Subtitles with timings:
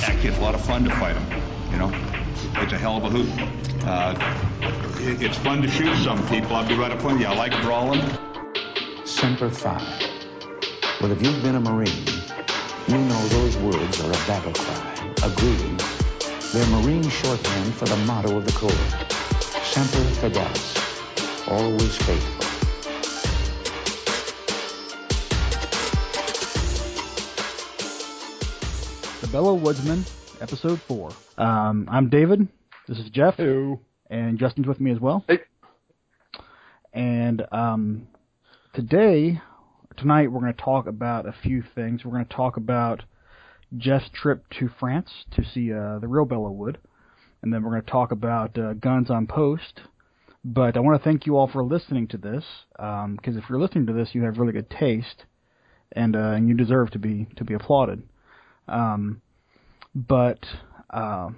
[0.00, 1.42] That kid's a lot of fun to fight him.
[1.72, 1.92] You know,
[2.62, 3.28] it's a hell of a hoot.
[3.84, 4.14] Uh,
[5.00, 6.54] it, it's fun to shoot some people.
[6.54, 7.26] I'll be right up with you.
[7.26, 8.02] I like brawling.
[9.04, 9.78] Semper Fi.
[11.00, 11.88] Well, if you've been a Marine,
[12.86, 16.05] you know those words are a battle cry, a greeting.
[16.56, 18.70] They're Marine shorthand for the motto of the Corps.
[19.62, 21.48] Semper Fidelis.
[21.48, 22.40] Always faithful.
[29.20, 30.02] The Belleau Woodsman,
[30.40, 31.10] Episode 4.
[31.36, 32.48] Um, I'm David.
[32.88, 33.34] This is Jeff.
[33.36, 33.78] Hello.
[34.08, 35.26] And Justin's with me as well.
[35.28, 35.40] Hey.
[36.94, 38.08] And um,
[38.72, 39.42] today,
[39.98, 42.02] tonight, we're going to talk about a few things.
[42.02, 43.02] We're going to talk about
[43.76, 46.78] Jeff's trip to France to see uh, the real Belleau Wood.
[47.42, 49.82] And then we're going to talk about uh, Guns on Post.
[50.44, 53.60] But I want to thank you all for listening to this, because um, if you're
[53.60, 55.24] listening to this, you have really good taste,
[55.90, 58.04] and uh, and you deserve to be to be applauded.
[58.68, 59.22] Um,
[59.92, 60.38] but
[60.88, 61.30] uh,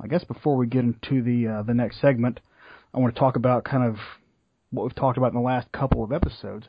[0.00, 2.40] I guess before we get into the uh, the next segment,
[2.94, 3.96] I want to talk about kind of
[4.70, 6.66] what we've talked about in the last couple of episodes,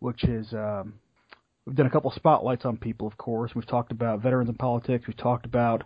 [0.00, 0.94] which is um,
[1.68, 3.06] we've done a couple spotlights on people.
[3.06, 5.06] Of course, we've talked about veterans in politics.
[5.06, 5.84] We've talked about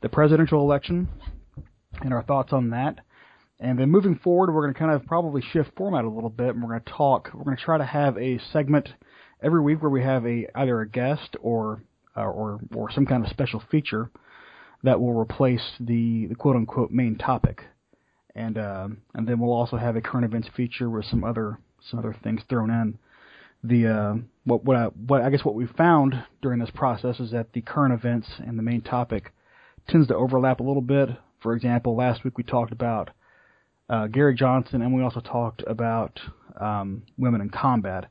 [0.00, 1.06] the presidential election
[2.00, 3.00] and our thoughts on that.
[3.60, 6.54] And then moving forward, we're going to kind of probably shift format a little bit,
[6.54, 7.30] and we're going to talk.
[7.34, 8.88] We're going to try to have a segment
[9.42, 11.82] every week where we have a either a guest or
[12.16, 14.10] uh, or or some kind of special feature
[14.84, 17.64] that will replace the, the quote unquote main topic,
[18.34, 21.58] and uh, and then we'll also have a current events feature with some other
[21.90, 22.96] some other things thrown in.
[23.64, 24.14] The uh,
[24.44, 27.60] what what I, what I guess what we found during this process is that the
[27.60, 29.32] current events and the main topic
[29.88, 31.10] tends to overlap a little bit.
[31.40, 33.10] For example, last week we talked about
[33.88, 36.20] uh, Gary Johnson, and we also talked about
[36.60, 38.06] um, women in combat.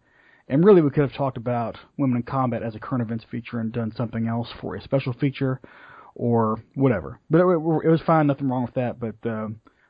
[0.50, 3.60] And really, we could have talked about women in combat as a current events feature
[3.60, 5.60] and done something else for a special feature
[6.16, 7.20] or whatever.
[7.30, 9.00] But it, it was fine, nothing wrong with that.
[9.00, 9.50] But uh,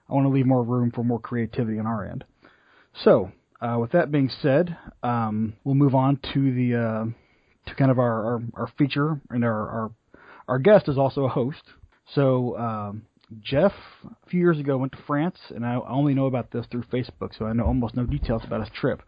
[0.09, 2.23] I want to leave more room for more creativity on our end.
[3.03, 3.31] So,
[3.61, 7.99] uh, with that being said, um, we'll move on to the uh, to kind of
[7.99, 9.91] our, our, our feature, and our, our
[10.47, 11.63] our guest is also a host.
[12.13, 13.03] So um,
[13.41, 13.73] Jeff,
[14.05, 17.37] a few years ago, went to France, and I only know about this through Facebook,
[17.37, 19.01] so I know almost no details about his trip.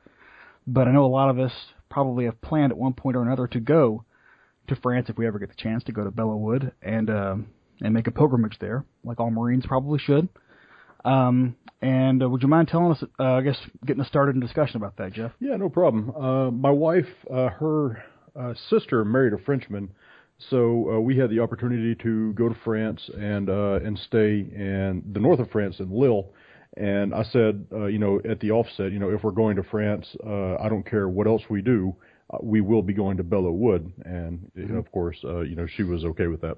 [0.67, 1.53] But I know a lot of us
[1.89, 4.03] probably have planned at one point or another to go
[4.67, 7.35] to France if we ever get the chance to go to Belleau Wood and uh,
[7.81, 10.27] and make a pilgrimage there, like all Marines probably should.
[11.05, 14.41] Um, and uh, would you mind telling us, uh, I guess, getting us started in
[14.41, 15.31] discussion about that, Jeff?
[15.39, 16.11] Yeah, no problem.
[16.15, 18.03] Uh, my wife, uh, her
[18.37, 19.89] uh, sister married a Frenchman,
[20.49, 25.03] so uh, we had the opportunity to go to France and uh, and stay in
[25.11, 26.31] the north of France in Lille.
[26.77, 29.63] And I said, uh, you know, at the offset, you know, if we're going to
[29.63, 31.95] France, uh, I don't care what else we do,
[32.41, 33.91] we will be going to Belleau Wood.
[34.05, 36.57] And you know, of course, uh, you know, she was okay with that.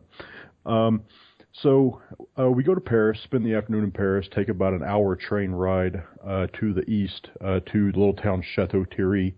[0.66, 1.04] Um,
[1.54, 2.02] so
[2.40, 5.52] uh, we go to Paris, spend the afternoon in Paris, take about an hour train
[5.52, 9.36] ride uh, to the east uh, to the little town Chateau Thierry,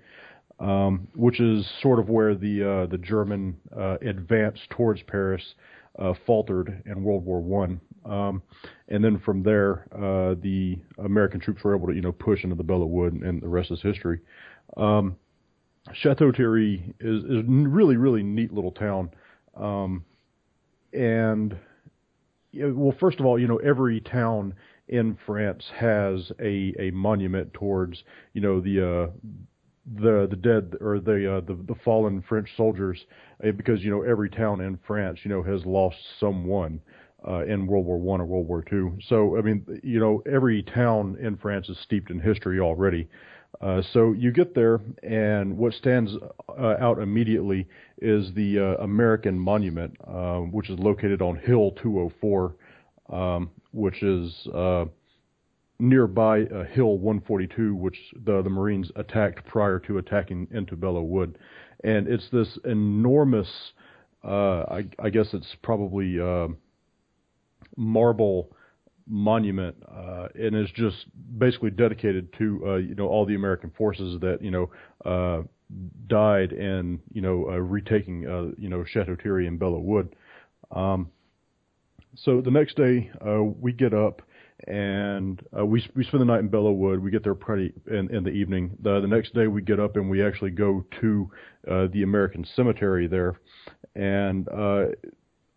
[0.60, 5.56] um, which is sort of where the uh, the German uh, advance towards Paris
[5.98, 7.82] uh, faltered in World War One.
[8.06, 8.44] Um,
[8.90, 12.64] and then from there, the American troops were able to you know push into the
[12.64, 14.20] Belleau Wood, and the rest is history.
[14.78, 15.16] Um,
[15.94, 19.10] Chateau Thierry is is really really neat little town,
[19.58, 20.06] um,
[20.94, 21.58] and
[22.54, 24.54] well, first of all, you know, every town
[24.88, 28.04] in France has a a monument towards,
[28.34, 29.12] you know, the uh,
[29.86, 33.06] the the dead or the uh, the the fallen French soldiers,
[33.46, 36.82] uh, because you know every town in France, you know, has lost someone.
[37.26, 40.62] Uh, in World War One or World War Two, so I mean, you know, every
[40.62, 43.08] town in France is steeped in history already.
[43.64, 46.12] Uh, so you get there, and what stands
[46.50, 47.66] uh, out immediately
[48.02, 52.56] is the uh, American Monument, uh, which is located on Hill 204,
[53.10, 54.84] um, which is uh,
[55.80, 56.40] nearby
[56.74, 61.38] Hill 142, which the, the Marines attacked prior to attacking into Belleau Wood.
[61.86, 63.50] And it's this enormous,
[64.26, 66.18] I, I, guess it's probably
[67.78, 68.50] marble
[69.08, 71.06] monument uh, and is just
[71.38, 74.70] basically dedicated to uh, you know all the American forces that you know
[75.06, 75.42] uh,
[76.08, 80.16] died in you know uh, retaking uh, you know Chateau Thierry and Belleau Wood.
[80.72, 81.10] Um,
[82.16, 84.22] so the next day uh, we get up
[84.68, 87.04] and we we spend the night in Belleau Wood.
[87.04, 88.78] We get there pretty in, in the evening.
[88.82, 91.30] The, the next day we get up and we actually go to
[91.66, 93.40] the American cemetery there,
[93.96, 94.48] and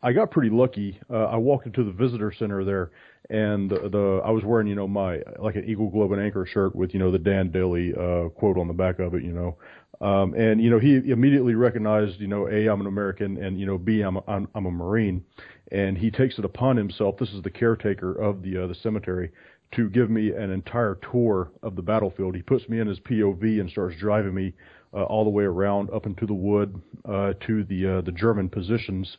[0.02, 1.00] I got pretty lucky.
[1.10, 2.90] Uh, I walked into the visitor center there,
[3.30, 6.46] and the, the I was wearing you know my like an Eagle Globe and Anchor
[6.46, 9.32] shirt with you know the Dan Daly uh, quote on the back of it, you
[9.32, 9.56] know.
[10.00, 13.64] Um, and you know he immediately recognized you know a I'm an American and you
[13.64, 15.24] know b I'm a, I'm, I'm a Marine,
[15.72, 17.16] and he takes it upon himself.
[17.18, 19.32] This is the caretaker of the uh, the cemetery
[19.72, 22.36] to give me an entire tour of the battlefield.
[22.36, 24.52] He puts me in his POV and starts driving me
[24.94, 28.48] uh, all the way around up into the wood uh, to the uh, the German
[28.48, 29.16] positions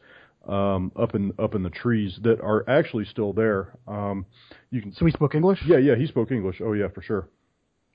[0.47, 3.77] um, up in up in the trees that are actually still there.
[3.87, 4.25] Um,
[4.71, 4.93] you can.
[4.93, 5.59] So he spoke English.
[5.65, 6.61] Yeah, yeah, he spoke English.
[6.63, 7.27] Oh yeah, for sure.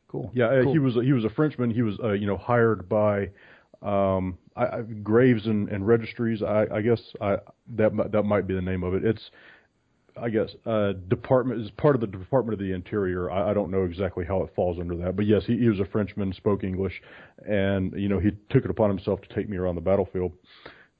[0.08, 0.30] Cool.
[0.34, 0.72] Yeah, uh, Cool.
[0.72, 1.70] he was he was a Frenchman.
[1.70, 3.30] He was uh, you know hired by
[3.80, 6.42] um, I, I, Graves and, and Registries.
[6.42, 7.38] I, I guess I,
[7.76, 9.04] that that might be the name of it.
[9.04, 9.30] It's
[10.20, 13.30] I guess uh, department is part of the Department of the Interior.
[13.30, 15.80] I, I don't know exactly how it falls under that, but yes, he, he was
[15.80, 17.00] a Frenchman, spoke English,
[17.48, 20.32] and you know he took it upon himself to take me around the battlefield.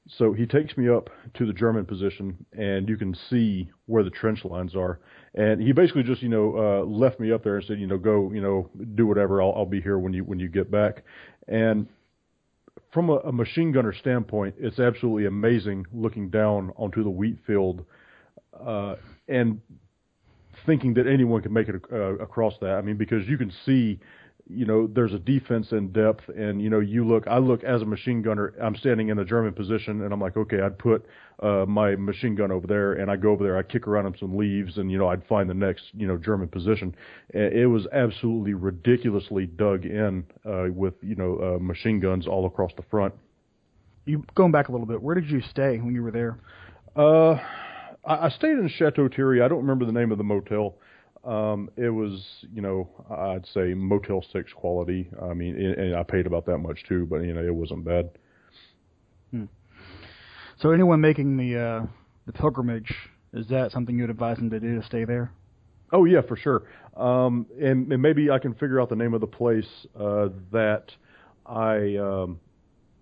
[0.07, 4.09] So he takes me up to the German position, and you can see where the
[4.09, 4.99] trench lines are.
[5.33, 7.97] And he basically just, you know, uh, left me up there and said, you know,
[7.97, 9.41] go, you know, do whatever.
[9.41, 11.03] I'll, I'll be here when you when you get back.
[11.47, 11.87] And
[12.91, 17.85] from a, a machine gunner standpoint, it's absolutely amazing looking down onto the wheat field
[18.59, 18.95] uh,
[19.27, 19.61] and
[20.65, 22.71] thinking that anyone can make it uh, across that.
[22.71, 23.99] I mean, because you can see,
[24.49, 27.25] you know, there's a defense in depth, and you know, you look.
[27.27, 28.53] I look as a machine gunner.
[28.61, 31.05] I'm standing in a German position, and I'm like, okay, I'd put
[31.41, 34.15] uh, my machine gun over there, and I go over there, I kick around on
[34.19, 36.93] some leaves, and you know, I'd find the next, you know, German position.
[37.29, 42.71] It was absolutely ridiculously dug in uh, with, you know, uh, machine guns all across
[42.75, 43.13] the front.
[44.05, 45.01] You going back a little bit.
[45.01, 46.37] Where did you stay when you were there?
[46.95, 47.39] Uh,
[48.05, 49.41] I, I stayed in Chateau Thierry.
[49.41, 50.75] I don't remember the name of the motel.
[51.23, 55.09] Um, it was, you know, I'd say Motel Six quality.
[55.21, 57.85] I mean, and, and I paid about that much too, but you know, it wasn't
[57.85, 58.09] bad.
[60.63, 61.85] So anyone making the uh,
[62.25, 62.93] the pilgrimage,
[63.33, 65.31] is that something you'd advise them to do to stay there?
[65.91, 66.63] Oh yeah, for sure.
[66.95, 69.67] Um, and, and maybe I can figure out the name of the place
[69.99, 70.85] uh, that
[71.45, 72.39] I um,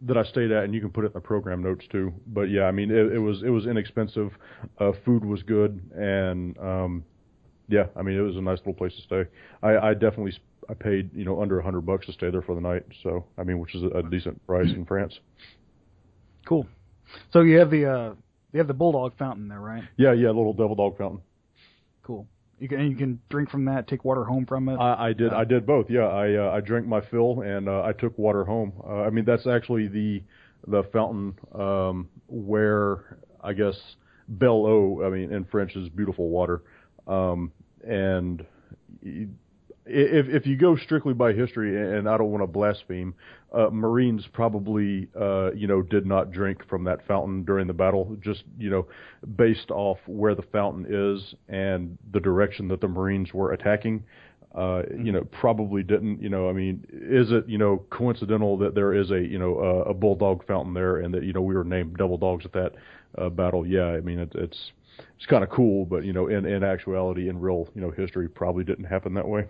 [0.02, 2.12] that I stayed at, and you can put it in the program notes too.
[2.28, 4.32] But yeah, I mean, it, it was it was inexpensive.
[4.80, 7.06] Uh, food was good, and um,
[7.72, 9.24] yeah, I mean, it was a nice little place to stay.
[9.64, 10.34] I, I definitely
[10.70, 12.84] I paid you know under a hundred bucks to stay there for the night.
[13.02, 15.18] So I mean, which is a, a decent price in France.
[16.46, 16.68] Cool.
[17.32, 18.14] So you have the uh,
[18.52, 19.84] you have the bulldog fountain there, right?
[19.98, 21.22] Yeah, yeah, little Devil Dog Fountain.
[22.04, 22.28] Cool.
[22.60, 24.76] You can and you can drink from that, take water home from it.
[24.76, 25.34] I, I did.
[25.34, 25.90] I did both.
[25.90, 28.74] Yeah, I uh, I drank my fill and uh, I took water home.
[28.86, 30.22] Uh, I mean, that's actually the
[30.68, 33.76] the fountain um, where I guess
[34.28, 35.02] Belle Eau.
[35.06, 36.64] I mean, in French is beautiful water.
[37.08, 37.52] Um,
[37.88, 38.46] and
[39.86, 43.14] if if you go strictly by history, and I don't want to blaspheme,
[43.52, 48.16] uh, Marines probably uh, you know did not drink from that fountain during the battle,
[48.22, 48.88] just you know
[49.36, 54.04] based off where the fountain is and the direction that the Marines were attacking.
[54.54, 56.22] Uh, you know, probably didn't.
[56.22, 59.58] You know, I mean, is it you know coincidental that there is a you know
[59.58, 62.54] uh, a bulldog fountain there, and that you know we were named devil dogs at
[62.54, 62.74] that
[63.18, 63.66] uh, battle?
[63.66, 64.72] Yeah, I mean it, it's
[65.18, 68.28] it's kind of cool, but you know, in in actuality, in real you know history,
[68.30, 69.46] probably didn't happen that way.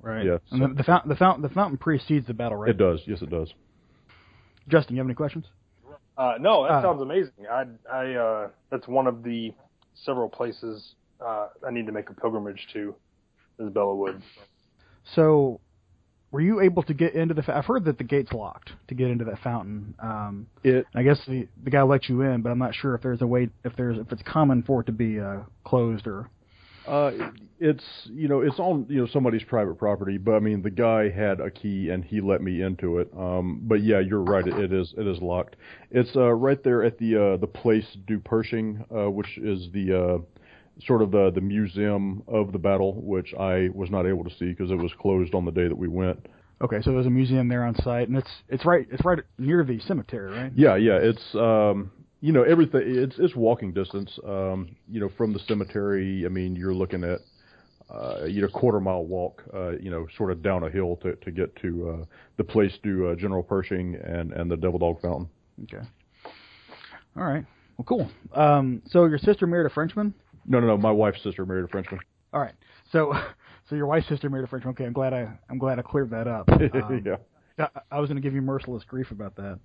[0.00, 0.24] right.
[0.24, 2.70] yeah, And the, the fountain the fountain the fountain precedes the battle, right?
[2.70, 3.52] It does, yes, it does.
[4.68, 5.44] Justin, you have any questions?
[6.18, 7.32] Uh, no, that Uh, sounds amazing.
[7.50, 9.52] I, I, uh, that's one of the
[10.04, 10.94] several places
[11.24, 12.94] uh, I need to make a pilgrimage to.
[13.58, 14.22] Is Belleau Wood.
[15.14, 15.60] So,
[16.36, 17.42] were you able to get into the?
[17.42, 19.94] fa- I've heard that the gate's locked to get into that fountain.
[19.98, 23.00] Um, It I guess the the guy let you in, but I'm not sure if
[23.00, 26.28] there's a way if there's if it's common for it to be uh, closed or.
[26.86, 30.70] Uh, it's you know it's on you know somebody's private property, but I mean the
[30.70, 33.10] guy had a key and he let me into it.
[33.16, 34.46] Um, but yeah, you're right.
[34.46, 35.56] It, it is it is locked.
[35.90, 39.98] It's uh, right there at the uh, the place du Pershing, uh, which is the
[39.98, 40.18] uh,
[40.80, 44.50] sort of the the museum of the battle, which I was not able to see
[44.50, 46.26] because it was closed on the day that we went.
[46.62, 49.64] Okay, so there's a museum there on site, and it's it's right it's right near
[49.64, 50.52] the cemetery, right?
[50.54, 51.90] Yeah, yeah, it's um,
[52.20, 52.82] you know everything.
[52.84, 54.18] It's it's walking distance.
[54.26, 56.24] Um, you know from the cemetery.
[56.24, 57.20] I mean, you're looking at
[57.90, 59.42] uh, you know quarter mile walk.
[59.52, 62.04] Uh, you know, sort of down a hill to to get to uh,
[62.38, 65.28] the place to uh, General Pershing and and the Devil Dog Fountain.
[65.64, 65.86] Okay.
[67.16, 67.44] All right.
[67.76, 68.10] Well, cool.
[68.32, 70.14] Um, so your sister married a Frenchman.
[70.46, 70.76] No, no, no.
[70.76, 72.00] My wife's sister married a Frenchman.
[72.32, 72.54] All right.
[72.92, 73.12] So
[73.68, 74.72] so your wife's sister married a Frenchman.
[74.74, 76.48] Okay, I'm glad I I'm glad I cleared that up.
[76.76, 77.16] Um, yeah.
[77.58, 79.58] I, I was going to give you merciless grief about that.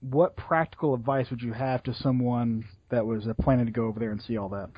[0.00, 3.98] What practical advice would you have to someone that was uh, planning to go over
[4.00, 4.70] there and see all that?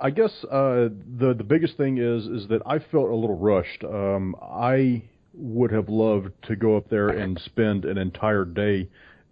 [0.00, 3.84] I guess uh, the the biggest thing is is that I felt a little rushed.
[3.84, 5.02] Um, I
[5.34, 8.88] would have loved to go up there and spend an entire day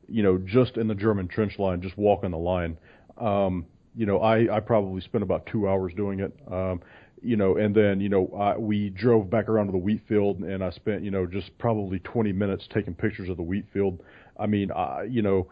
[0.09, 2.78] you know, just in the German trench line, just walking the line.
[3.19, 3.67] Um,
[3.99, 6.33] you know, I, I probably spent about two hours doing it.
[6.49, 6.81] Um,
[7.21, 10.38] you know, and then you know I, we drove back around to the wheat field,
[10.38, 14.00] and I spent you know just probably 20 minutes taking pictures of the wheat field.
[14.38, 15.49] I mean, I, you know,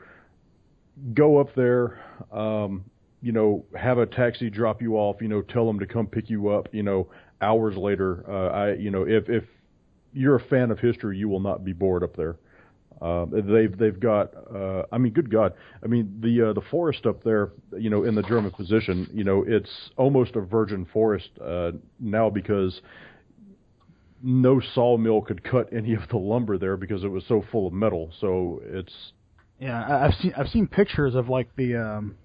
[1.12, 1.98] go up there,
[2.30, 2.84] um,
[3.20, 6.30] you know, have a taxi drop you off, you know, tell them to come pick
[6.30, 7.08] you up, you know,
[7.40, 8.24] hours later.
[8.28, 9.42] Uh, I, you know, if if
[10.12, 12.36] you're a fan of history, you will not be bored up there.
[13.00, 14.32] Uh, they've they've got.
[14.54, 15.52] Uh, I mean, good God!
[15.82, 19.24] I mean, the uh, the forest up there, you know, in the German position, you
[19.24, 22.80] know, it's almost a virgin forest uh, now because
[24.22, 27.72] no sawmill could cut any of the lumber there because it was so full of
[27.72, 28.10] metal.
[28.20, 29.12] So it's
[29.60, 32.16] Yeah, I've seen I've seen pictures of like the um,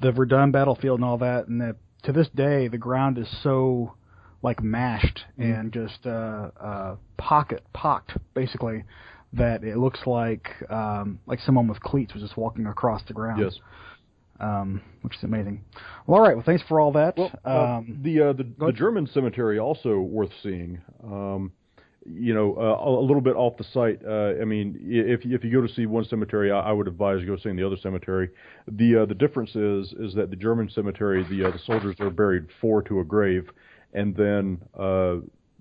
[0.00, 3.94] the Verdun battlefield and all that, and that to this day the ground is so
[4.42, 8.84] like mashed and just uh, uh, pocket pocked basically
[9.34, 13.40] that it looks like um, like someone with cleats was just walking across the ground.
[13.40, 13.58] yes.
[14.40, 15.64] um, which is amazing.
[16.06, 16.36] Well, all right.
[16.36, 17.16] Well, thanks for all that.
[17.16, 17.48] Well, uh,
[17.78, 18.72] um, the uh, the, the.
[18.72, 20.80] German cemetery also worth seeing.
[21.04, 21.52] Um,
[22.04, 24.00] you know, uh, a little bit off the site.
[24.04, 26.88] Uh, I mean, if you- if you go to see one cemetery, I, I would
[26.88, 28.28] advise you go seeing the other cemetery.
[28.66, 32.10] The uh, the difference is is that the German cemetery, the uh, the soldiers are
[32.10, 33.48] buried four to a grave,
[33.94, 35.18] and then uh,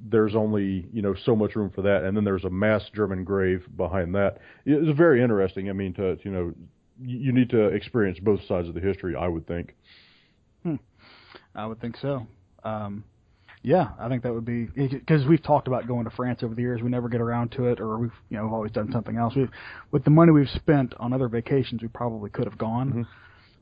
[0.09, 3.23] there's only you know so much room for that, and then there's a mass German
[3.23, 4.39] grave behind that.
[4.65, 5.69] It's very interesting.
[5.69, 6.53] I mean, to you know,
[7.03, 9.15] you need to experience both sides of the history.
[9.15, 9.75] I would think.
[11.55, 12.27] I would think so.
[12.63, 13.03] Um,
[13.63, 16.61] yeah, I think that would be because we've talked about going to France over the
[16.61, 16.81] years.
[16.81, 19.35] We never get around to it, or we've you know we've always done something else.
[19.35, 19.51] We've,
[19.91, 23.05] with the money we've spent on other vacations, we probably could have gone.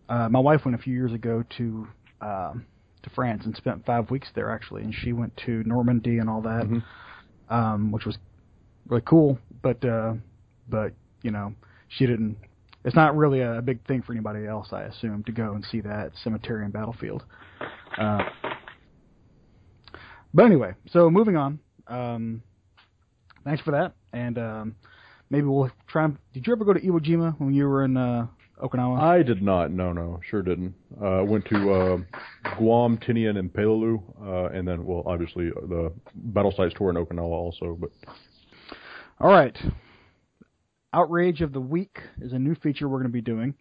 [0.08, 1.88] Uh, my wife went a few years ago to
[2.22, 2.66] um,
[3.04, 6.42] to France and spent five weeks there actually, and she went to Normandy and all
[6.42, 6.66] that,
[7.50, 8.18] um, which was
[8.88, 9.38] really cool.
[9.62, 10.14] But uh,
[10.68, 11.54] but you know
[11.88, 12.38] she didn't.
[12.86, 15.82] It's not really a big thing for anybody else, I assume, to go and see
[15.82, 17.26] that cemetery and battlefield.
[17.98, 18.24] Uh,
[20.34, 21.60] but anyway, so moving on.
[21.88, 22.42] Um,
[23.44, 24.76] thanks for that, and um,
[25.30, 26.06] maybe we'll try.
[26.06, 28.28] And, did you ever go to Iwo Jima when you were in uh,
[28.60, 29.00] Okinawa?
[29.00, 29.72] I did not.
[29.72, 30.74] No, no, sure didn't.
[31.02, 31.98] Uh, went to uh,
[32.58, 36.96] Guam, Tinian, and Peleliu, uh, and then, well, obviously uh, the battle sites tour in
[36.98, 37.78] Okinawa also.
[37.80, 37.92] But
[39.20, 39.58] All right.
[40.94, 43.54] Outrage of the week is a new feature we're going to be doing,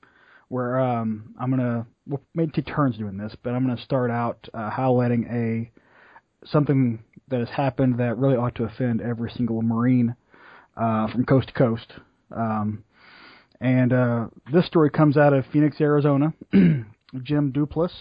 [0.48, 3.82] where um, I'm going to we'll maybe take turns doing this, but I'm going to
[3.82, 5.70] start out uh, highlighting a
[6.46, 10.16] something that has happened that really ought to offend every single Marine
[10.76, 11.92] uh, from coast to coast.
[12.34, 12.84] Um,
[13.60, 16.32] and uh, this story comes out of Phoenix, Arizona.
[16.52, 17.92] Jim Duplass,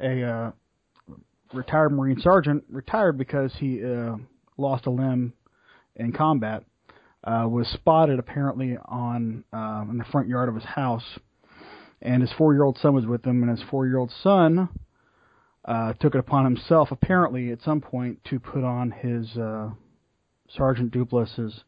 [0.00, 0.50] a uh,
[1.52, 4.16] retired Marine sergeant, retired because he uh,
[4.56, 5.32] lost a limb
[5.96, 6.64] in combat,
[7.24, 11.18] uh, was spotted apparently on um, in the front yard of his house,
[12.02, 14.68] and his four-year-old son was with him, and his four-year-old son
[15.64, 19.70] uh, took it upon himself, apparently at some point, to put on his uh,
[20.48, 21.62] Sergeant Duplass's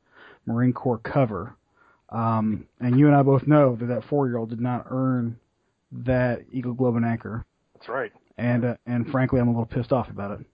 [0.44, 1.56] Marine Corps cover.
[2.10, 5.38] Um, and you and I both know that that four-year-old did not earn
[5.90, 7.44] that Eagle Globe and Anchor
[7.74, 8.12] That's right.
[8.38, 10.46] and uh, and frankly, I'm a little pissed off about it.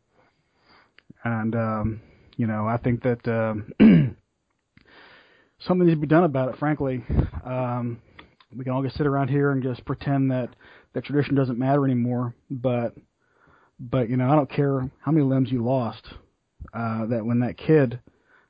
[1.24, 2.00] And um,
[2.36, 3.72] you know, I think that um
[5.60, 6.58] something needs to be done about it.
[6.58, 7.04] Frankly,
[7.44, 8.00] um,
[8.56, 10.50] we can all just sit around here and just pretend that
[10.94, 12.34] that tradition doesn't matter anymore.
[12.50, 12.94] But
[13.78, 16.06] but you know, I don't care how many limbs you lost.
[16.72, 18.00] Uh, that when that kid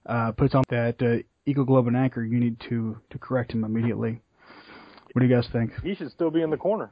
[0.07, 3.65] uh, puts on that uh, Eagle Globe and Anchor, you need to to correct him
[3.65, 4.21] immediately.
[5.13, 5.73] What do you guys think?
[5.83, 6.91] He should still be in the corner.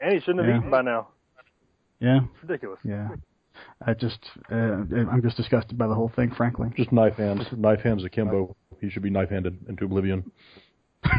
[0.00, 0.58] And he shouldn't have Yeah.
[0.58, 1.08] eaten by now.
[1.98, 2.78] Yeah, It's ridiculous.
[2.84, 3.08] yeah.
[3.86, 6.70] I just uh, I'm just disgusted by the whole thing, frankly.
[6.76, 8.56] just knife hands, knife hands akimbo.
[8.80, 10.30] He should be knife handed into oblivion.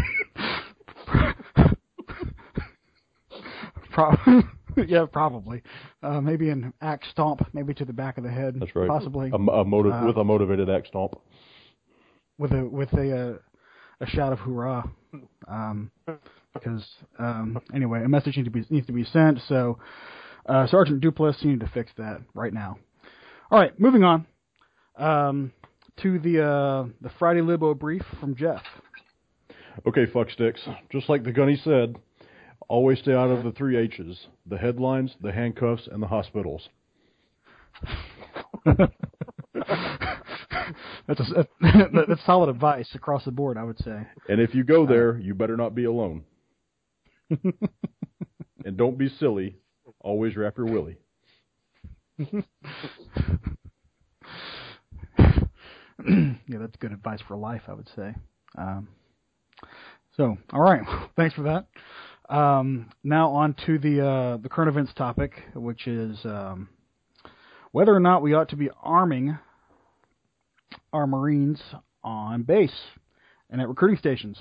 [3.91, 4.15] Pro-
[4.88, 5.61] yeah, probably.
[6.01, 8.55] Uh, maybe an axe stomp, maybe to the back of the head.
[8.59, 8.88] That's right.
[8.88, 11.15] Possibly A, a motive Uh, with a motivated axe stomp.
[12.41, 13.38] With a with a uh,
[14.03, 14.89] a shout of hoorah.
[15.48, 15.91] Um,
[16.53, 16.86] because
[17.19, 19.39] um, anyway, a message needs to be needs to be sent.
[19.48, 19.77] So,
[20.48, 22.77] uh, Sergeant Duplass, you need to fix that right now.
[23.50, 24.25] All right, moving on
[24.98, 25.53] um,
[26.01, 28.63] to the uh, the Friday Libo brief from Jeff.
[29.88, 30.60] Okay, fucksticks.
[30.91, 31.95] Just like the gunny said,
[32.67, 36.69] always stay out of the three H's: the headlines, the handcuffs, and the hospitals.
[41.08, 44.08] That's a, that- that's solid advice across the board, I would say.
[44.30, 46.24] And if you go there, you better not be alone.
[47.30, 49.58] and don't be silly.
[50.00, 50.98] Always wrap your willy.
[52.20, 52.42] yeah,
[56.60, 58.13] that's good advice for life, I would say.
[58.58, 58.90] Um,
[60.18, 60.82] So, all right,
[61.16, 61.68] thanks for that.
[62.36, 66.70] Um, now on to the uh, the current events topic, which is um,
[67.72, 69.38] whether or not we ought to be arming
[70.93, 71.62] our Marines
[72.03, 72.81] on base
[73.50, 74.38] and at recruiting stations.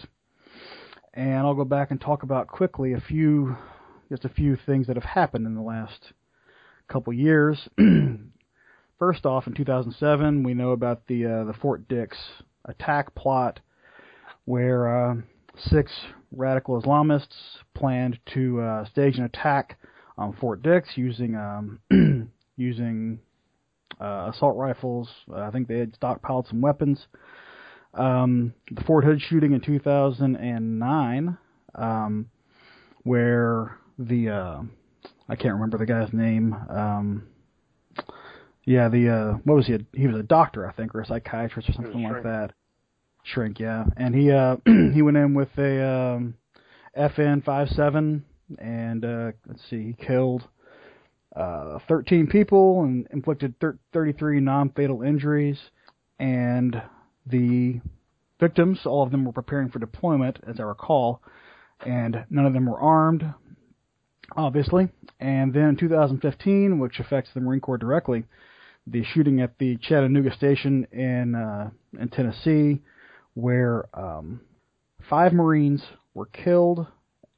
[1.13, 3.57] And I'll go back and talk about quickly a few,
[4.09, 6.13] just a few things that have happened in the last
[6.89, 7.69] couple years.
[8.99, 12.17] First off, in 2007, we know about the uh, the Fort Dix
[12.67, 13.61] attack plot,
[14.45, 15.15] where uh,
[15.57, 15.91] six
[16.33, 19.79] radical Islamists planned to uh, stage an attack
[20.19, 21.81] on Fort Dix using um,
[22.57, 23.21] using
[24.01, 25.09] uh, assault rifles.
[25.31, 27.07] Uh, I think they had stockpiled some weapons.
[27.95, 31.39] Um, the Fort Hood shooting in 2009,
[31.75, 32.31] um,
[33.03, 34.63] where the uh,
[35.29, 36.55] I can't remember the guy's name.
[36.69, 37.27] Um,
[38.65, 39.79] yeah, the uh, what was he?
[39.93, 42.53] He was a doctor, I think, or a psychiatrist or something like that.
[43.23, 43.85] Shrink, yeah.
[43.97, 46.35] And he uh he went in with a um
[46.97, 48.25] FN five seven
[48.59, 50.49] and uh let's see, he killed
[51.37, 55.59] uh 13 people and inflicted thir- 33 non-fatal injuries
[56.19, 56.83] and
[57.27, 57.81] the
[58.39, 61.23] victims, all of them were preparing for deployment as I recall,
[61.85, 63.25] and none of them were armed
[64.37, 64.89] obviously.
[65.19, 68.25] And then 2015, which affects the Marine Corps directly,
[68.87, 72.81] the shooting at the Chattanooga station in uh, in Tennessee,
[73.35, 74.41] where um,
[75.09, 75.83] five Marines
[76.15, 76.87] were killed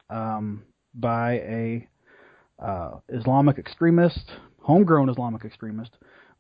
[0.09, 0.63] um,
[0.95, 1.89] by a
[2.63, 5.91] uh, Islamic extremist, homegrown Islamic extremist,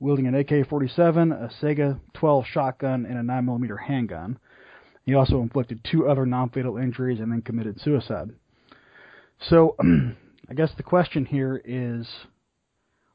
[0.00, 4.38] wielding an AK-47, a Saiga 12 shotgun, and a 9mm handgun.
[5.04, 8.30] He also inflicted two other non-fatal injuries and then committed suicide.
[9.48, 9.76] So,
[10.48, 12.06] I guess the question here is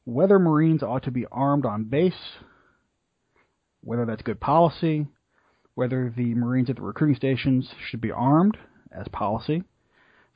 [0.06, 2.14] whether Marines ought to be armed on base,
[3.82, 5.08] whether that's good policy,
[5.76, 8.58] whether the Marines at the recruiting stations should be armed
[8.92, 9.64] as policy,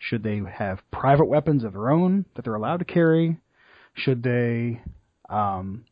[0.01, 3.37] should they have private weapons of their own that they're allowed to carry,
[3.93, 4.81] should they
[5.29, 5.85] um,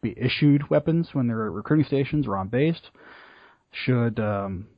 [0.00, 2.80] be issued weapons when they're at recruiting stations or on base,
[3.72, 4.68] should um,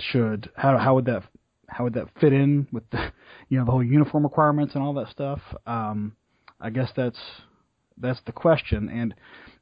[0.00, 1.24] should how how would that
[1.68, 3.12] how would that fit in with the
[3.48, 5.40] you know the whole uniform requirements and all that stuff?
[5.66, 6.14] Um,
[6.60, 7.18] I guess that's
[7.98, 9.14] that's the question, and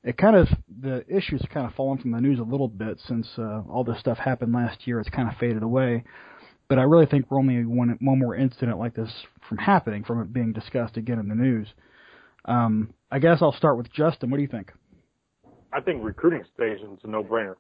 [0.04, 0.48] it kind of
[0.82, 3.98] the issues kind of fallen from the news a little bit since uh, all this
[3.98, 5.00] stuff happened last year.
[5.00, 6.04] It's kind of faded away,
[6.68, 9.10] but I really think we're only one one more incident like this
[9.48, 11.68] from happening, from it being discussed again in the news.
[12.44, 14.30] Um, I guess I'll start with Justin.
[14.30, 14.72] What do you think?
[15.72, 17.56] I think recruiting stations a no-brainer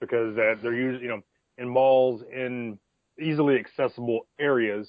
[0.00, 1.22] because uh, they're usually, you know,
[1.56, 2.78] in malls, in
[3.20, 4.88] easily accessible areas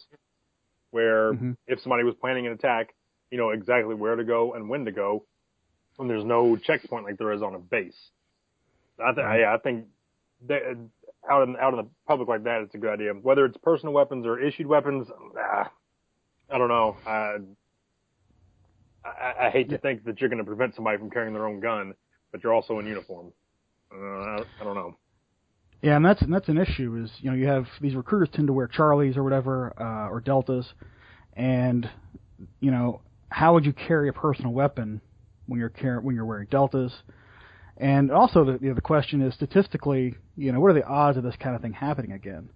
[0.91, 1.51] where Mm-hmm.
[1.67, 2.89] if somebody was planning an attack,
[3.31, 5.23] you know exactly where to go and when to go,
[5.99, 8.09] and there's no checkpoint like there is on a base.
[8.99, 9.85] I think, yeah, I think
[10.47, 10.61] that,
[11.29, 13.13] out in out in the public like that, it's a good idea.
[13.13, 15.71] Whether it's personal weapons or issued weapons, ah,
[16.49, 16.95] I don't know.
[17.05, 17.37] I
[19.05, 21.59] I, I hate to think that you're going to prevent somebody from carrying their own
[21.59, 21.93] gun,
[22.31, 23.31] but you're also in uniform.
[23.93, 24.97] Uh, I, I don't know.
[25.81, 27.01] Yeah, and that's and that's an issue.
[27.03, 30.19] Is you know you have these recruiters tend to wear Charlies or whatever uh, or
[30.19, 30.73] Deltas,
[31.33, 31.89] and
[32.59, 34.99] you know how would you carry a personal weapon
[35.47, 36.93] when you're car- when you're wearing Deltas?
[37.79, 41.17] And also the you know, the question is statistically, you know, what are the odds
[41.17, 42.49] of this kind of thing happening again?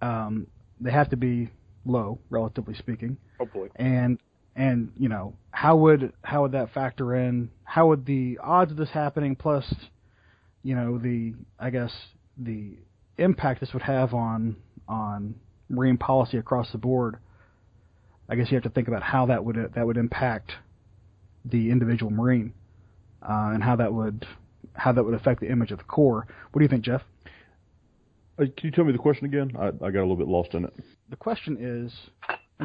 [0.00, 0.46] Um,
[0.80, 1.50] they have to be
[1.84, 3.18] low, relatively speaking.
[3.38, 3.68] Hopefully.
[3.76, 4.18] and
[4.56, 8.76] and you know how would how would that factor in how would the odds of
[8.76, 9.72] this happening plus
[10.64, 11.92] you know the i guess
[12.36, 12.72] the
[13.16, 14.56] impact this would have on
[14.88, 15.34] on
[15.68, 17.18] marine policy across the board
[18.28, 20.52] i guess you have to think about how that would that would impact
[21.44, 22.52] the individual marine
[23.22, 24.26] uh, and how that would
[24.74, 27.02] how that would affect the image of the corps what do you think jeff
[28.38, 29.50] Uh, can you tell me the question again?
[29.58, 30.72] I, I got a little bit lost in it.
[31.10, 31.92] the question is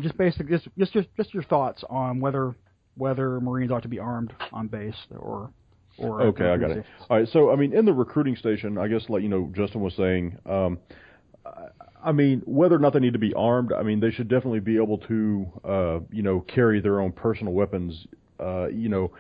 [0.02, 2.56] just basic just just just, just your thoughts on whether
[2.96, 5.50] whether Marines ought to be armed on base or
[5.98, 6.86] or Okay, I got it.
[7.10, 9.82] All right, so I mean, in the recruiting station, I guess like you know Justin
[9.82, 10.80] was saying, um,
[11.46, 11.70] I-
[12.06, 14.60] I mean, whether or not they need to be armed, I mean, they should definitely
[14.60, 18.06] be able to, uh, you know, carry their own personal weapons,
[18.42, 19.12] uh, you know,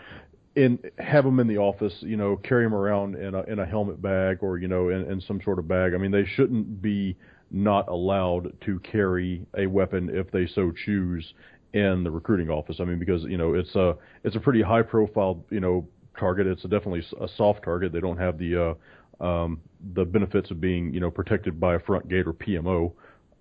[0.56, 3.66] in have them in the office, you know, carry them around in a in a
[3.66, 5.94] helmet bag or you know in, in some sort of bag.
[5.94, 7.18] I mean, they shouldn't be
[7.52, 11.34] not allowed to carry a weapon if they so choose
[11.74, 12.78] in the recruiting office.
[12.80, 15.88] I mean, because you know it's a it's a pretty high profile you know
[16.20, 16.48] target.
[16.48, 17.92] It's a definitely a soft target.
[17.92, 18.76] They don't have the
[19.22, 19.60] uh, um,
[19.96, 22.94] the benefits of being you know protected by a front gate or PMO.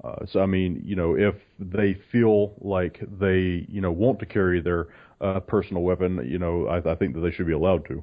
[0.04, 4.26] Uh, so I mean, you know, if they feel like they you know want to
[4.26, 4.88] carry their
[5.20, 8.02] uh, personal weapon, you know, I, I think that they should be allowed to.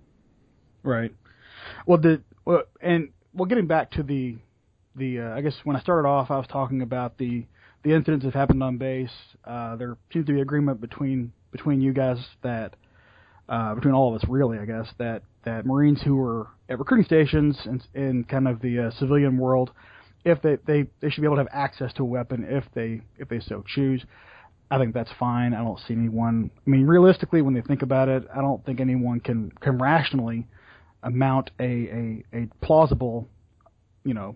[0.83, 1.13] Right.
[1.85, 4.37] Well, the well, and well, getting back to the
[4.95, 7.45] the uh, I guess when I started off, I was talking about the
[7.83, 9.11] the incidents that happened on base.
[9.45, 12.75] Uh, there seems to be agreement between between you guys that
[13.49, 17.05] uh, between all of us, really, I guess that that Marines who were at recruiting
[17.05, 19.71] stations and in kind of the uh, civilian world,
[20.29, 23.01] if they, they they should be able to have access to a weapon if they
[23.17, 24.03] if they so choose.
[24.71, 25.53] I think that's fine.
[25.53, 26.51] I don't see anyone.
[26.65, 30.47] I mean, realistically, when they think about it, I don't think anyone can can rationally
[31.09, 33.27] mount a a, a plausible,
[34.03, 34.35] you know,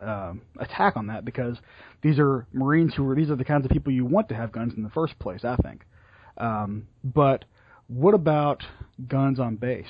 [0.00, 1.56] um, attack on that because
[2.02, 4.52] these are Marines who are these are the kinds of people you want to have
[4.52, 5.44] guns in the first place.
[5.44, 5.84] I think.
[6.36, 7.44] Um, but
[7.88, 8.62] what about
[9.08, 9.86] guns on base?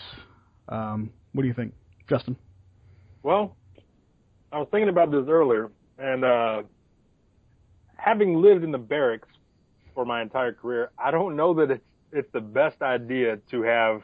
[0.69, 1.75] Um, what do you think,
[2.09, 2.37] Justin?
[3.23, 3.57] Well,
[4.53, 6.63] I was thinking about this earlier, and uh,
[7.97, 9.29] having lived in the barracks
[9.95, 14.03] for my entire career, I don't know that it's it's the best idea to have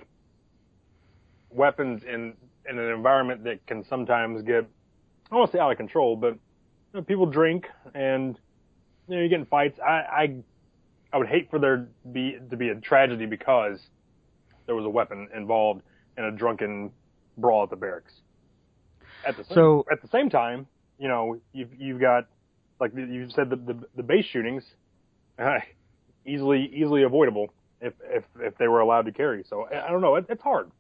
[1.51, 2.35] weapons in
[2.69, 4.65] in an environment that can sometimes get
[5.27, 6.39] I don't want to say out of control, but you
[6.95, 8.39] know, people drink and
[9.09, 9.81] you know you get in fights.
[9.81, 10.35] I, I
[11.13, 13.81] I would hate for there be to be a tragedy because
[14.67, 15.83] there was a weapon involved
[16.17, 16.93] in a drunken
[17.37, 18.13] brawl at the barracks.
[19.27, 20.67] At the same, So- at the same time,
[20.99, 22.27] you know you've you've got
[22.81, 24.63] like you said the the, the base shootings
[25.39, 25.59] uh,
[26.27, 29.45] easily easily avoidable if if if they were allowed to carry.
[29.49, 30.17] So I I don't know.
[30.17, 30.71] It, it's hard.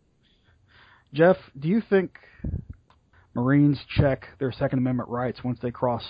[1.12, 2.18] Jeff, do you think
[3.34, 6.04] Marines check their Second Amendment rights once they cross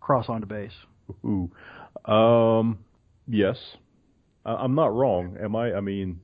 [0.00, 0.72] cross onto base?
[1.24, 1.50] Ooh.
[2.10, 2.78] Um,
[3.28, 3.58] yes.
[4.44, 5.74] I, I'm not wrong, am I?
[5.74, 6.20] I mean,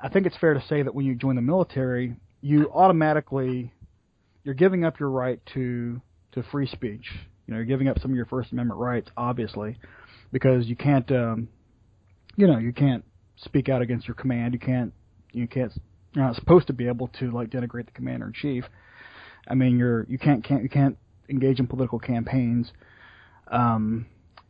[0.00, 3.72] I think it's fair to say that when you join the military, you automatically
[4.50, 6.00] you're giving up your right to
[6.32, 7.06] to free speech.
[7.46, 9.78] You know, you're giving up some of your First Amendment rights, obviously,
[10.32, 11.48] because you can't, um,
[12.34, 13.04] you know, you can't
[13.36, 14.52] speak out against your command.
[14.54, 14.92] You can't,
[15.32, 15.72] you can't,
[16.14, 18.64] you're not supposed to be able to like denigrate the commander in chief.
[19.46, 22.72] I mean, you're you can't can't you can't engage in political campaigns.
[23.52, 24.06] Um,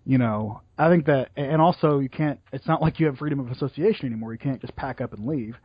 [0.07, 2.41] you know, I think that, and also you can't.
[2.55, 4.33] It's not like you have freedom of association anymore.
[4.33, 5.57] You can't just pack up and leave.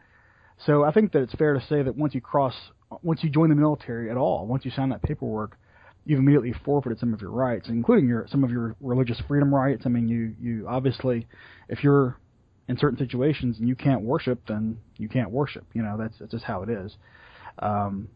[0.65, 2.53] So I think that it's fair to say that once you cross,
[3.03, 5.57] once you join the military at all, once you sign that paperwork,
[6.05, 9.83] you've immediately forfeited some of your rights, including your some of your religious freedom rights.
[9.85, 11.27] I mean, you you obviously,
[11.69, 12.17] if you're
[12.67, 15.65] in certain situations and you can't worship, then you can't worship.
[15.73, 16.95] You know, that's that's just how it is.
[17.59, 18.09] Um,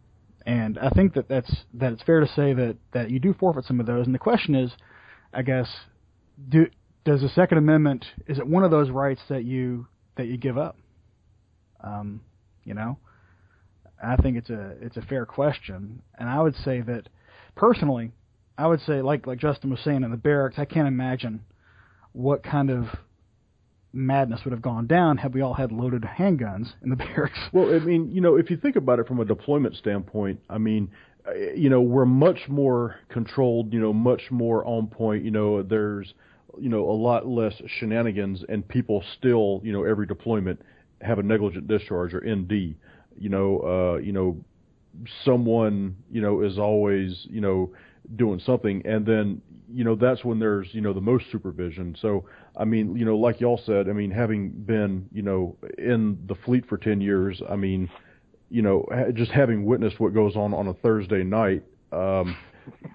[0.45, 3.65] and I think that that's that it's fair to say that that you do forfeit
[3.65, 4.05] some of those.
[4.05, 4.71] And the question is,
[5.33, 5.67] I guess,
[6.47, 6.67] do
[7.05, 10.57] does the Second Amendment is it one of those rights that you that you give
[10.57, 10.77] up?
[11.83, 12.21] Um,
[12.63, 12.97] you know,
[14.03, 17.09] I think it's a it's a fair question, and I would say that
[17.55, 18.11] personally,
[18.57, 21.41] I would say like like Justin was saying in the barracks, I can't imagine
[22.13, 22.85] what kind of
[23.91, 27.39] madness would have gone down had we all had loaded handguns in the barracks.
[27.51, 30.57] Well, I mean, you know, if you think about it from a deployment standpoint, I
[30.57, 30.91] mean,
[31.27, 35.23] uh, you know, we're much more controlled, you know, much more on point.
[35.23, 36.13] You know, there's,
[36.57, 40.61] you know, a lot less shenanigans, and people still, you know, every deployment
[41.01, 42.75] have a negligent discharge or ND.
[43.19, 44.37] You know, uh, you know,
[45.23, 47.71] someone, you know, is always, you know,
[48.15, 51.95] doing something, and then, you know, that's when there's, you know, the most supervision.
[52.01, 52.25] So,
[52.57, 56.35] I mean, you know, like y'all said, I mean, having been, you know, in the
[56.35, 57.89] fleet for 10 years, I mean,
[58.49, 62.35] you know, just having witnessed what goes on on a Thursday night, um,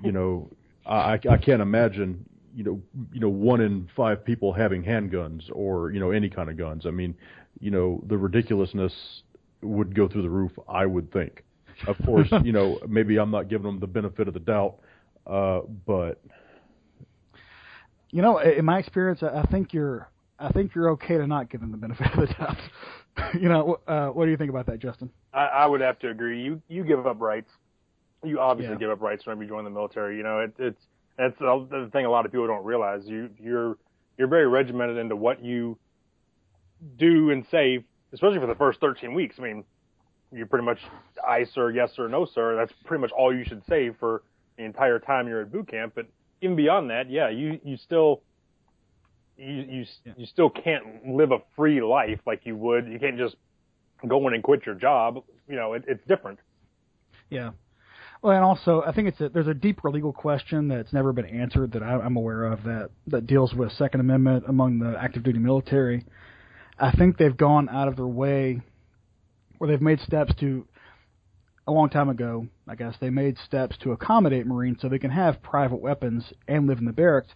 [0.03, 0.51] you know,
[0.87, 2.81] I, I can't imagine, you know,
[3.13, 6.87] you know, one in five people having handguns or, you know, any kind of guns.
[6.87, 7.15] I mean,
[7.61, 9.23] you know, the ridiculousness
[9.65, 11.45] would go through the roof, I would think.
[11.87, 14.77] Of course, you know, maybe I'm not giving them the benefit of the doubt,
[15.27, 16.23] uh, but
[18.11, 21.51] You know, in my experience, I I think you're I think you're okay to not
[21.51, 22.59] give them the benefit of the doubt.
[23.41, 25.11] you know, uh, what do you think about that, Justin?
[25.33, 26.43] I, I would have to agree.
[26.43, 27.51] You you give up rights.
[28.25, 28.79] You obviously Yeah.
[28.79, 30.17] give up rights whenever you join the military.
[30.17, 30.81] You know, it, it's
[31.19, 33.03] that's the the thing a lot of people don't realize.
[33.07, 33.79] You you're
[34.19, 35.79] you're very regimented into what you
[36.97, 39.37] do and say, especially for the first 13 weeks.
[39.39, 39.65] I mean,
[40.33, 40.79] you're pretty much
[41.27, 42.57] aye sir, yes sir, no sir.
[42.57, 44.23] That's pretty much all you should say for
[44.57, 45.93] the entire time you're at boot camp.
[45.95, 46.07] But
[46.41, 48.23] even beyond that, yeah, you you still
[49.37, 49.85] you you
[50.17, 52.89] you still can't live a free life like you would.
[52.89, 53.37] You can't just
[54.07, 55.23] go in and quit your job.
[55.49, 56.39] You know, it, it's different.
[57.31, 57.51] Yeah.
[58.23, 61.27] Well, and also, I think it's a, there's a deeper legal question that's never been
[61.27, 65.23] answered that I, I'm aware of that that deals with Second Amendment among the active
[65.23, 66.05] duty military.
[66.79, 68.61] I think they've gone out of their way,
[69.61, 70.67] or they've made steps to.
[71.67, 75.11] A long time ago, I guess they made steps to accommodate Marines so they can
[75.11, 77.29] have private weapons and live in the barracks,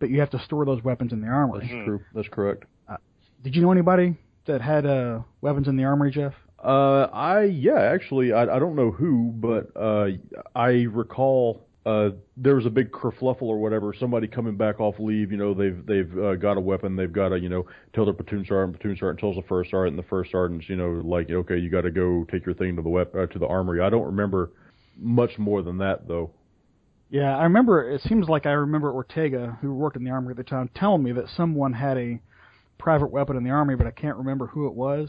[0.00, 1.60] but you have to store those weapons in the armory.
[1.60, 2.00] that's true.
[2.12, 2.64] That's correct.
[3.44, 6.34] Did you know anybody that had uh, weapons in the armory, Jeff?
[6.58, 10.08] Uh, I yeah, actually, I I don't know who, but uh,
[10.56, 13.94] I recall uh, there was a big kerfluffle or whatever.
[13.98, 16.96] Somebody coming back off leave, you know, they've they've uh, got a weapon.
[16.96, 18.78] They've got to, you know, tell their platoon sergeant.
[18.78, 21.70] Platoon sergeant tells the first sergeant, and the first sergeant's, you know, like, okay, you
[21.70, 23.80] got to go take your thing to the wep- uh, to the armory.
[23.80, 24.50] I don't remember
[24.98, 26.30] much more than that though.
[27.08, 27.90] Yeah, I remember.
[27.90, 31.02] It seems like I remember Ortega, who worked in the armory at the time, telling
[31.02, 32.20] me that someone had a
[32.78, 35.08] private weapon in the army, but I can't remember who it was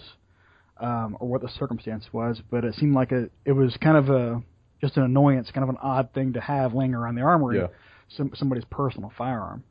[0.80, 2.42] um, or what the circumstance was.
[2.50, 4.42] But it seemed like a, it was kind of a
[4.82, 7.60] just an annoyance, kind of an odd thing to have laying around the armory.
[7.60, 7.68] Yeah.
[8.16, 9.64] Some, somebody's personal firearm.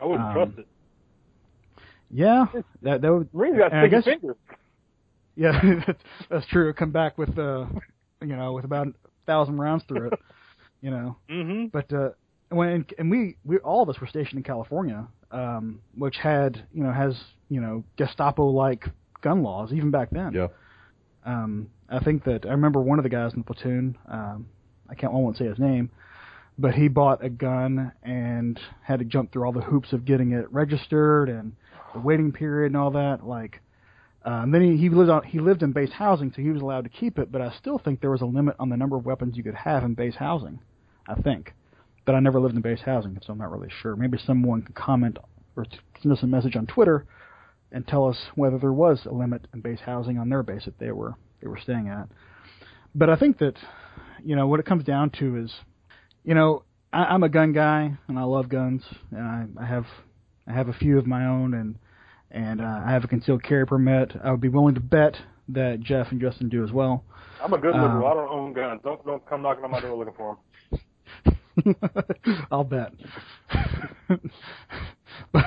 [0.00, 0.66] I wouldn't Um, trust it.
[2.12, 2.46] Yeah,
[2.82, 3.32] that that would.
[3.32, 4.36] Marines got and sticky guess fingers.
[5.36, 6.64] yeah, that's, that's true.
[6.64, 7.66] It'd come back with uh,
[8.20, 8.92] you know, with about a
[9.26, 10.18] thousand rounds through it.
[10.82, 11.16] You know.
[11.28, 11.66] Mm-hmm.
[11.66, 12.08] But uh,
[12.48, 16.82] when and we we all of us were stationed in California, um, which had you
[16.82, 17.14] know has
[17.50, 18.86] you know Gestapo like
[19.20, 20.32] gun laws even back then.
[20.32, 20.46] Yeah.
[21.26, 23.98] Um, I think that I remember one of the guys in the platoon.
[24.08, 24.46] Um,
[24.88, 25.90] I can't I won't say his name,
[26.56, 30.32] but he bought a gun and had to jump through all the hoops of getting
[30.32, 31.52] it registered and
[31.92, 33.26] the waiting period and all that.
[33.26, 33.60] Like,
[34.24, 36.84] um, then he he lived on he lived in base housing, so he was allowed
[36.84, 37.32] to keep it.
[37.32, 39.54] But I still think there was a limit on the number of weapons you could
[39.56, 40.60] have in base housing.
[41.08, 41.54] I think,
[42.06, 43.96] but I never lived in base housing, so I'm not really sure.
[43.96, 45.18] Maybe someone can comment
[45.56, 45.66] or
[46.00, 47.04] send us a message on Twitter
[47.72, 50.78] and tell us whether there was a limit in base housing on their base that
[50.78, 52.08] they were they were staying at.
[52.94, 53.54] But I think that
[54.22, 55.52] you know what it comes down to is,
[56.24, 59.22] you know, I, I'm a gun guy and I love guns and
[59.58, 59.86] I, I have
[60.46, 61.76] I have a few of my own and
[62.30, 64.12] and uh, I have a concealed carry permit.
[64.22, 65.16] I would be willing to bet
[65.48, 67.04] that Jeff and Justin do as well.
[67.42, 68.06] I'm a good Um, liberal.
[68.06, 68.80] I don't own guns.
[68.84, 70.36] Don't don't come knocking on my door looking for
[70.72, 71.76] them.
[72.50, 72.92] I'll bet.
[75.32, 75.44] but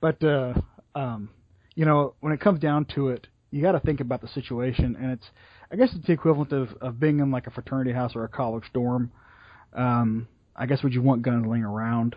[0.00, 0.54] but uh,
[0.94, 1.30] um,
[1.74, 4.96] you know, when it comes down to it, you got to think about the situation,
[5.00, 5.26] and it's
[5.70, 8.28] I guess it's the equivalent of of being in like a fraternity house or a
[8.28, 9.10] college dorm.
[9.72, 12.16] Um, I guess would you want guns laying around?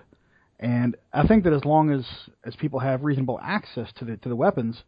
[0.60, 2.06] And I think that as long as
[2.44, 4.84] as people have reasonable access to the to the weapons,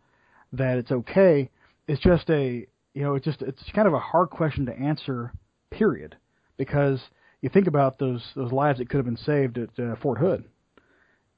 [0.52, 1.50] that it's okay.
[1.88, 5.34] It's just a you know it's just it's kind of a hard question to answer.
[5.72, 6.16] Period,
[6.56, 7.02] because
[7.42, 10.44] you think about those those lives that could have been saved at uh, Fort Hood,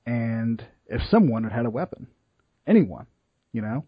[0.06, 2.08] and if someone had had a weapon,
[2.68, 3.08] anyone,
[3.54, 3.86] you know,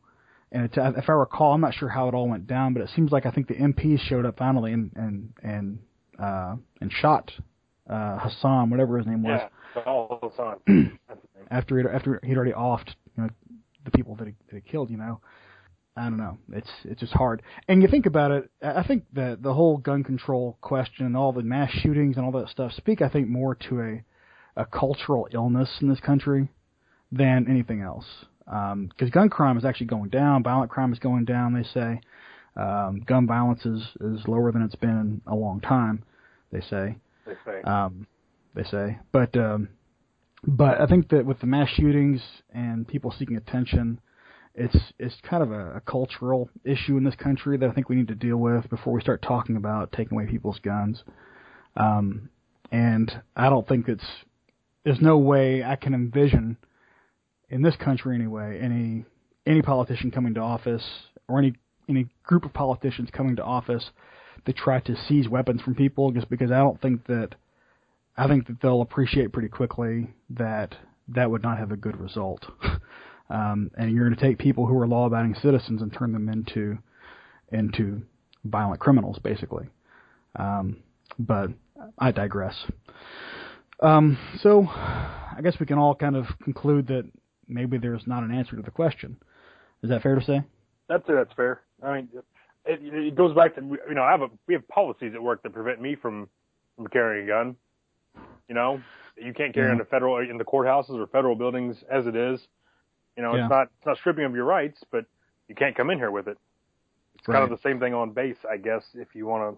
[0.52, 2.90] and it's, if I recall, I'm not sure how it all went down, but it
[2.96, 5.80] seems like I think the MPs showed up finally and and and
[6.20, 7.32] uh, and shot
[7.90, 9.42] uh, Hassan, whatever his name was,
[9.76, 10.30] Yeah, all the
[10.70, 11.00] time.
[11.08, 11.48] That's the thing.
[11.52, 13.30] after he'd, after he'd already offed you know
[13.86, 14.90] the people that he, that he killed.
[14.90, 15.20] You know,
[15.98, 16.38] I don't know.
[16.54, 17.42] It's it's just hard.
[17.68, 21.18] And you think about it, I I think that the whole gun control question, and
[21.18, 24.04] all the mass shootings and all that stuff, speak I think more to a
[24.62, 26.50] a cultural illness in this country
[27.12, 28.06] than anything else.
[28.48, 31.54] Because gun crime is actually going down, violent crime is going down.
[31.54, 32.02] They say
[32.56, 36.04] um, gun violence is is lower than it's been in a long time.
[36.52, 37.62] They say They say.
[37.64, 38.08] um,
[38.56, 39.00] they say.
[39.12, 39.70] But um,
[40.46, 42.22] but I think that with the mass shootings
[42.54, 44.00] and people seeking attention,
[44.56, 47.96] it's it's kind of a, a cultural issue in this country that I think we
[47.96, 51.04] need to deal with before we start talking about taking away people's guns.
[51.76, 52.30] Um,
[52.72, 54.06] and I don't think it's
[54.84, 56.58] there's no way I can envision
[57.50, 59.06] in this country anyway any
[59.46, 60.84] any politician coming to office
[61.28, 61.54] or any
[61.90, 63.92] any group of politicians coming to office
[64.46, 67.36] to try to seize weapons from people just because I don't think that
[68.18, 70.76] I think that they'll appreciate pretty quickly that
[71.10, 72.46] that would not have a good result.
[73.30, 76.78] um, and you're going to take people who are law-abiding citizens and turn them into
[77.52, 78.02] into
[78.44, 79.68] violent criminals, basically.
[80.36, 80.78] Um,
[81.18, 81.50] but
[81.98, 82.56] I digress.
[83.82, 87.10] Um, so I guess we can all kind of conclude that
[87.48, 89.18] maybe there's not an answer to the question.
[89.84, 90.42] Is that fair to say?
[90.90, 91.62] That's that's fair.
[91.84, 92.10] I mean,
[92.66, 95.44] it, it goes back to you know I have a we have policies at work
[95.44, 96.30] that prevent me from
[96.76, 97.56] from carrying a gun.
[98.48, 98.82] You know,
[99.18, 99.74] you can't carry Yeah.
[99.74, 102.40] in the federal in the courthouses or federal buildings as it is.
[103.16, 103.44] You know, Yeah.
[103.46, 105.06] it's not it's not stripping of your rights, but
[105.48, 106.38] you can't come in here with it.
[107.16, 109.58] It's kind of the same thing on base, I guess, if you want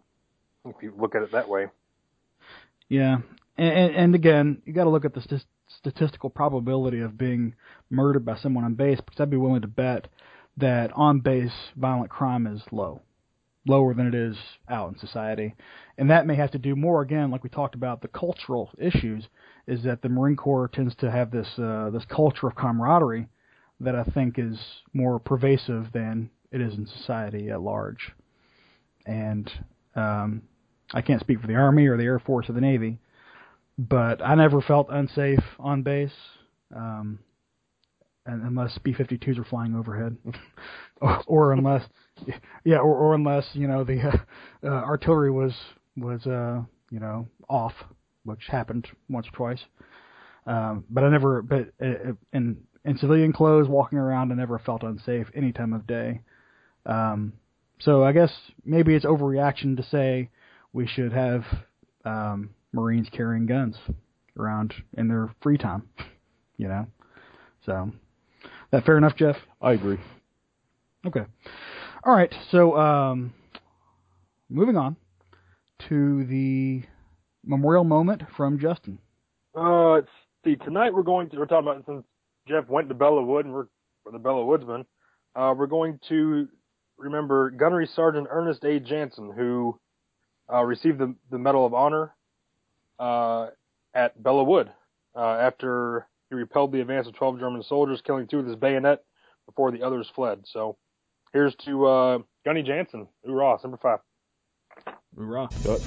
[0.65, 1.67] to if you look at it that way.
[2.87, 3.17] Yeah,
[3.57, 5.45] and, and, and again, you got to look at the st-
[5.79, 7.55] statistical probability of being
[7.89, 10.07] murdered by someone on base, because I'd be willing to bet
[10.57, 13.01] that on base violent crime is low,
[13.65, 14.35] lower than it is
[14.69, 15.55] out in society,
[15.97, 19.27] and that may have to do more again, like we talked about the cultural issues,
[19.67, 23.27] is that the Marine Corps tends to have this uh, this culture of camaraderie
[23.79, 24.59] that I think is
[24.93, 28.11] more pervasive than it is in society at large,
[29.05, 29.49] and
[29.95, 30.41] um,
[30.93, 32.99] I can't speak for the Army or the Air Force or the Navy,
[33.87, 36.11] but I never felt unsafe on base,
[36.75, 37.19] um,
[38.25, 40.17] and unless B-52s were flying overhead,
[41.01, 41.85] or, or unless,
[42.65, 44.17] yeah, or, or unless you know the uh,
[44.67, 45.53] uh, artillery was
[45.95, 46.61] was uh,
[46.91, 47.73] you know off
[48.25, 49.61] which happened once or twice.
[50.45, 54.83] Um, but I never, but uh, in in civilian clothes, walking around, I never felt
[54.83, 56.19] unsafe any time of day.
[56.85, 57.33] Um,
[57.79, 58.31] so I guess
[58.65, 60.31] maybe it's overreaction to say
[60.73, 61.45] we should have
[62.03, 63.75] um, Marines carrying guns
[64.37, 65.89] around in their free time.
[66.57, 66.87] You know,
[67.65, 67.91] so
[68.71, 69.37] that fair enough, Jeff?
[69.61, 69.97] I agree.
[71.05, 71.23] Okay.
[72.03, 72.33] All right.
[72.51, 73.33] So um,
[74.49, 74.95] moving on
[75.87, 76.83] to the
[77.45, 78.99] memorial moment from Justin.
[79.55, 80.07] Uh, let's
[80.43, 80.55] see.
[80.55, 82.03] Tonight we're going to we're talking about since
[82.47, 83.67] Jeff went to Belleau Wood and we're,
[84.05, 84.85] we're the Belleau Woodsman.
[85.35, 86.47] Uh, we're going to
[86.97, 88.79] remember Gunnery Sergeant Ernest A.
[88.79, 89.79] Janson, who
[90.51, 92.13] uh, received the the Medal of Honor
[92.99, 94.71] at Belleau Wood
[95.15, 99.03] uh, after he repelled the advance of 12 German soldiers, killing two with his bayonet
[99.47, 100.41] before the others fled.
[100.45, 100.77] So
[101.33, 103.07] here's to uh, Gunny Janson.
[103.25, 103.99] Hoorah, number five.
[105.17, 105.51] Hoorah.
[105.65, 105.81] Cut.